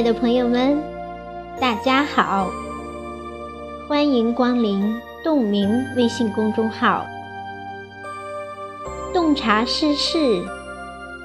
[0.00, 0.82] 爱的朋友们，
[1.60, 2.48] 大家好！
[3.86, 7.04] 欢迎光临洞明微信公众号，
[9.12, 10.42] 洞察世事，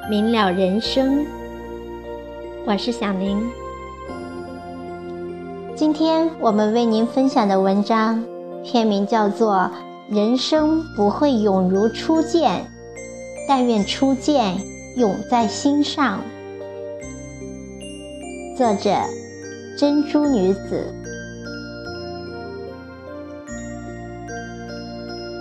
[0.09, 1.25] 明了人生。
[2.65, 3.49] 我是小宁。
[5.73, 8.21] 今天我们为您分享的文章
[8.61, 9.71] 篇名叫做
[10.13, 12.51] 《人生不会永如初见》，
[13.47, 14.57] 但愿初见
[14.97, 16.19] 永在心上。
[18.55, 18.89] 作者：
[19.77, 20.95] 珍珠女子。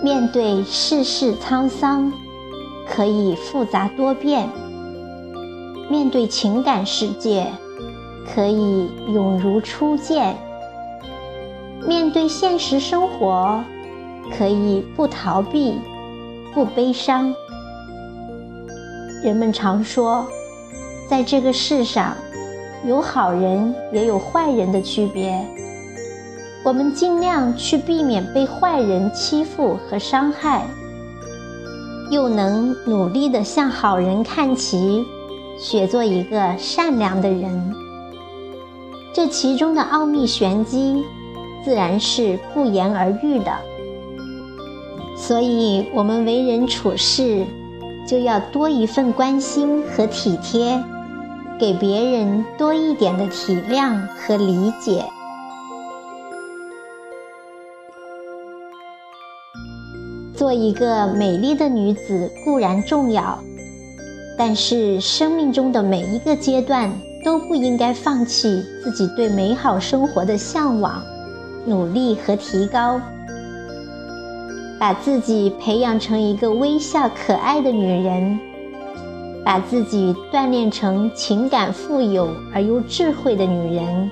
[0.03, 2.11] 面对世事沧桑，
[2.85, 4.49] 可以复杂多变；
[5.89, 7.47] 面对情感世界，
[8.35, 10.33] 可以永如初见；
[11.87, 13.63] 面对现实生活，
[14.37, 15.79] 可以不逃避、
[16.53, 17.33] 不悲伤。
[19.23, 20.27] 人们常说，
[21.09, 22.13] 在这个世上。
[22.87, 25.43] 有好人也有坏人的区别，
[26.63, 30.67] 我们尽量去避免被坏人欺负和伤害，
[32.11, 35.03] 又能努力的向好人看齐，
[35.57, 37.73] 学做一个善良的人。
[39.11, 41.03] 这其中的奥秘玄机，
[41.63, 43.51] 自然是不言而喻的。
[45.17, 47.47] 所以，我们为人处事，
[48.07, 50.79] 就要多一份关心和体贴。
[51.59, 55.05] 给别人多一点的体谅和理解。
[60.33, 63.39] 做一个美丽的女子固然重要，
[64.37, 66.91] 但是生命中的每一个阶段
[67.23, 71.01] 都不应该放弃自己对美好生活的向往、
[71.65, 72.99] 努力和提高，
[74.77, 78.37] 把自己培养成一个微笑可爱的女人。
[79.45, 84.09] 把自己锻炼成情感富有而又智慧的女人，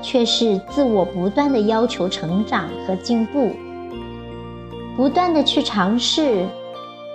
[0.00, 3.52] 却是自我不断的要求成长和进步，
[4.96, 6.46] 不断的去尝试，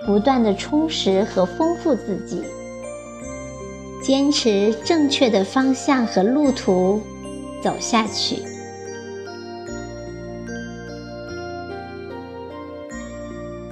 [0.06, 2.44] 不断的充实和丰富自己，
[4.00, 7.02] 坚持正确的方向和路途
[7.60, 8.36] 走下去。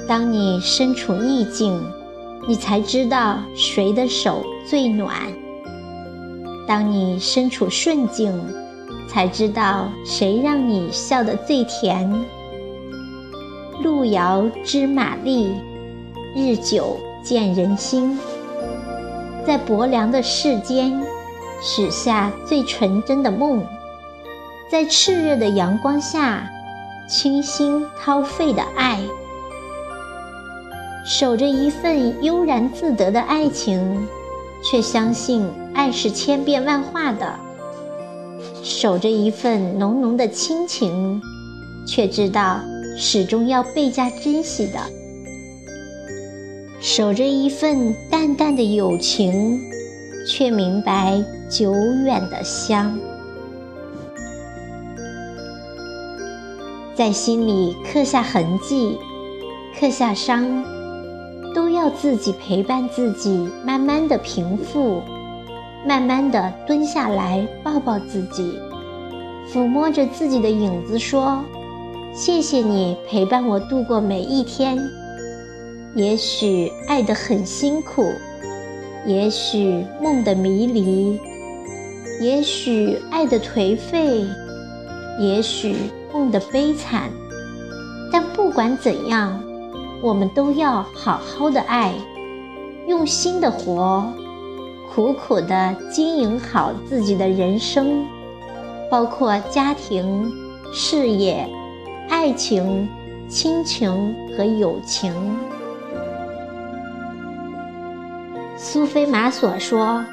[0.08, 1.80] 当你身处逆境。
[2.48, 5.12] 你才知道谁的手最暖。
[6.66, 8.40] 当你身处顺境，
[9.08, 12.24] 才知道谁让你笑得最甜。
[13.82, 15.52] 路遥知马力，
[16.34, 18.18] 日久见人心。
[19.44, 21.00] 在薄凉的世间，
[21.62, 23.60] 许下最纯真的梦；
[24.70, 26.48] 在炽热的阳光下，
[27.08, 29.00] 倾心掏肺的爱。
[31.08, 34.04] 守着一份悠然自得的爱情，
[34.60, 37.38] 却相信爱是千变万化的；
[38.64, 41.22] 守着一份浓浓的亲情，
[41.86, 42.60] 却知道
[42.96, 44.80] 始终要倍加珍惜的；
[46.80, 49.60] 守着一份淡淡的友情，
[50.28, 51.72] 却明白久
[52.04, 52.98] 远的香。
[56.96, 58.98] 在心里刻下痕迹，
[59.78, 60.75] 刻下伤。
[61.86, 65.00] 要自己陪伴自己，慢慢的平复，
[65.86, 68.58] 慢慢的蹲下来抱抱自己，
[69.48, 71.44] 抚摸着自己的影子说
[72.12, 74.76] ：“谢谢你陪伴我度过每一天。
[75.94, 78.02] 也许爱得很辛苦，
[79.06, 81.20] 也许梦的迷离，
[82.20, 84.26] 也许爱的颓废，
[85.20, 85.76] 也许
[86.12, 87.08] 梦的悲惨。
[88.10, 89.40] 但不管怎样。”
[90.06, 91.92] 我们都要好好的爱，
[92.86, 94.06] 用心的活，
[94.94, 98.06] 苦苦的经营好自己的人生，
[98.88, 100.32] 包括家庭、
[100.72, 101.44] 事业、
[102.08, 102.88] 爱情、
[103.28, 105.12] 亲情和友情。
[108.56, 110.04] 苏菲玛索说：“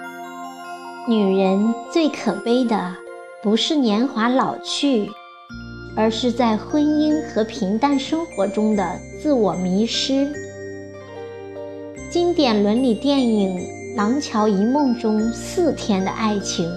[1.07, 2.95] 女人最可悲的，
[3.43, 5.11] 不是年华老去。”
[5.95, 10.27] 而是在婚姻和平淡生活中的自我迷失。
[12.09, 13.59] 经典伦理电影
[13.95, 16.67] 《廊桥遗梦》中四天的爱情，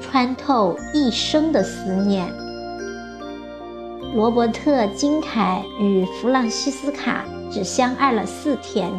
[0.00, 2.26] 穿透一生的思念。
[4.14, 8.90] 罗伯特·金凯与弗朗西斯卡只相爱了四天，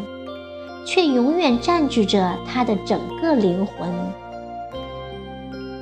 [0.85, 3.89] 却永远占据着他的整个灵魂。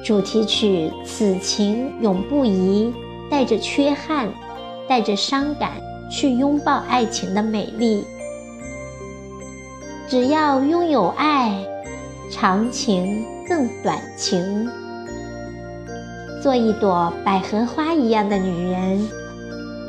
[0.03, 2.93] 主题曲《此情永不移》。
[3.29, 4.29] 带着缺憾，
[4.87, 5.71] 带着伤感，
[6.09, 8.05] 去拥抱爱情的美丽。
[10.07, 11.65] 只要拥有爱，
[12.31, 14.69] 长情更短情，
[16.41, 19.05] 做一朵百合花一样的女人，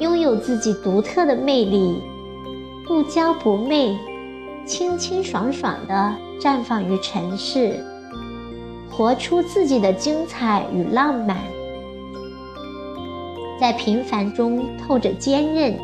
[0.01, 2.03] 拥有自己独特的魅力，
[2.87, 3.97] 不娇不媚，
[4.67, 7.79] 清清爽爽的绽放于尘世，
[8.91, 11.37] 活出自己的精彩与浪漫，
[13.61, 15.75] 在平凡中透着坚韧，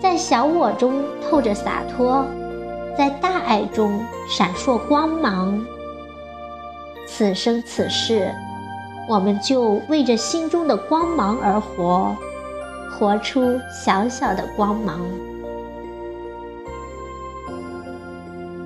[0.00, 2.26] 在小我中透着洒脱，
[2.96, 5.64] 在大爱中闪烁光芒。
[7.06, 8.30] 此生此世。
[9.08, 12.12] 我们就为着心中的光芒而活，
[12.90, 15.00] 活出小小的光芒。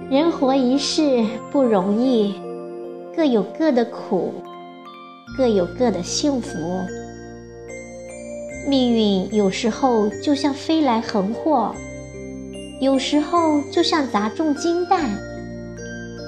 [0.09, 1.23] 人活一世
[1.53, 2.41] 不容易，
[3.15, 4.33] 各有各的苦，
[5.37, 6.57] 各有各的幸福。
[8.67, 11.75] 命运有时候就像飞来横祸，
[12.81, 15.11] 有时候就像砸中金蛋，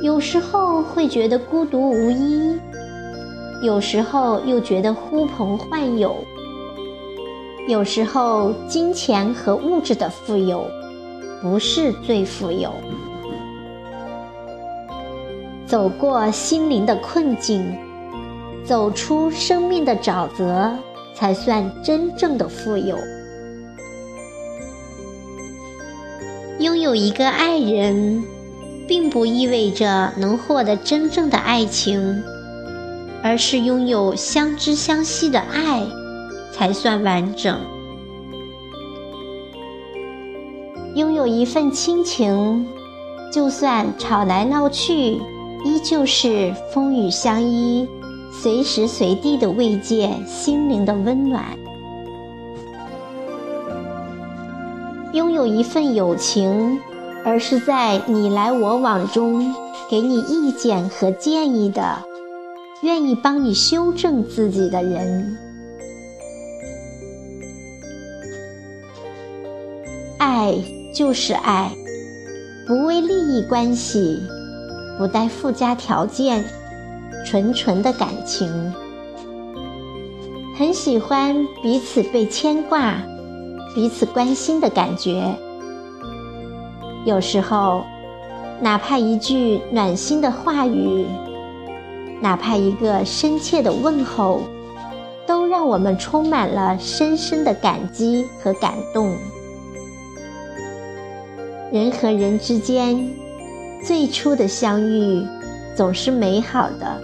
[0.02, 2.58] 有时候会觉得孤独无依。
[3.62, 6.16] 有时候又觉得呼朋唤友，
[7.68, 10.66] 有时候金钱和物质的富有
[11.40, 12.72] 不是最富有。
[15.64, 17.78] 走过心灵的困境，
[18.64, 20.72] 走出生命的沼泽，
[21.14, 22.96] 才算真正的富有。
[26.58, 28.22] 拥有一个爱人，
[28.86, 32.22] 并不意味着能获得真正的爱情。
[33.24, 35.86] 而是拥有相知相惜的爱，
[36.50, 37.56] 才算完整。
[40.96, 42.66] 拥有一份亲情，
[43.32, 45.20] 就算吵来闹去，
[45.64, 47.86] 依旧是风雨相依，
[48.32, 51.44] 随时随地的慰藉心灵的温暖。
[55.12, 56.80] 拥有一份友情，
[57.24, 59.54] 而是在你来我往中
[59.88, 61.98] 给你意见和建议的。
[62.82, 65.36] 愿意帮你修正自己的人，
[70.18, 70.54] 爱
[70.92, 71.70] 就是爱，
[72.66, 74.18] 不为利益关系，
[74.98, 76.44] 不带附加条件，
[77.24, 78.72] 纯纯的感情。
[80.56, 83.02] 很喜欢彼此被牵挂、
[83.74, 85.34] 彼此关心的感觉。
[87.04, 87.84] 有时候，
[88.60, 91.06] 哪怕一句暖心的话语。
[92.20, 94.42] 哪怕一个深切的问候，
[95.26, 99.16] 都让我们充满了深深的感激和感动。
[101.72, 103.10] 人和人之间
[103.84, 105.26] 最初的相遇
[105.74, 107.00] 总是美好的，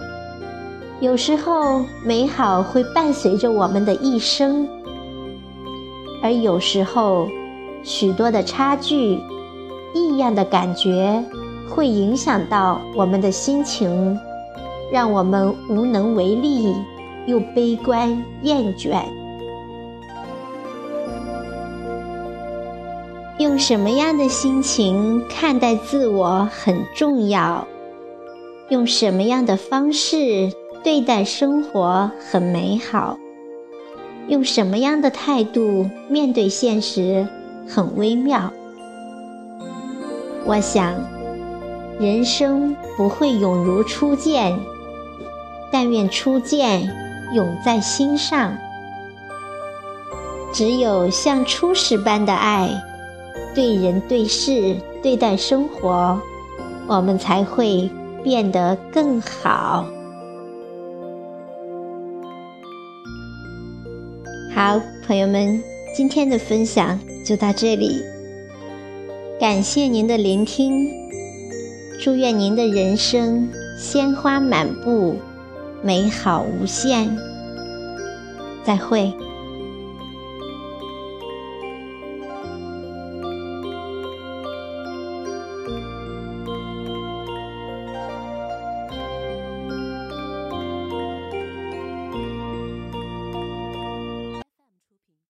[0.99, 4.67] 有时候美好会伴随着我们的一生，
[6.21, 7.27] 而有时候
[7.83, 9.19] 许多的差距、
[9.93, 11.23] 异样的感觉
[11.69, 14.19] 会影响到我们的心情。
[14.91, 16.73] 让我们无能为力，
[17.27, 18.09] 又悲观
[18.41, 19.03] 厌倦。
[23.37, 27.67] 用什么样的心情看待自我很重要，
[28.69, 33.17] 用什么样的方式对待生活很美好，
[34.27, 37.27] 用什么样的态度面对现实
[37.67, 38.53] 很微妙。
[40.45, 40.95] 我想，
[41.99, 44.57] 人生不会永如初见。
[45.71, 46.95] 但愿初见
[47.33, 48.55] 永在心上，
[50.51, 52.69] 只有像初始般的爱，
[53.53, 56.19] 对人对事对待生活，
[56.87, 57.87] 我们才会
[58.23, 59.85] 变得更好。
[64.53, 65.61] 好，朋友们，
[65.95, 68.01] 今天的分享就到这里，
[69.39, 70.89] 感谢您的聆听，
[72.01, 75.15] 祝愿您的人生鲜花满布。
[75.81, 77.17] 美好无限，
[78.65, 79.13] 再会。